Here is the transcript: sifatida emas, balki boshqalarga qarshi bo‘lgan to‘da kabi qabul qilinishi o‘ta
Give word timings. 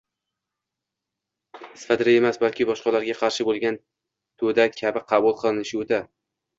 sifatida 1.83 2.17
emas, 2.23 2.41
balki 2.45 2.67
boshqalarga 2.71 3.19
qarshi 3.23 3.49
bo‘lgan 3.53 3.81
to‘da 3.85 4.69
kabi 4.83 5.09
qabul 5.15 5.41
qilinishi 5.43 5.85
o‘ta 5.87 6.07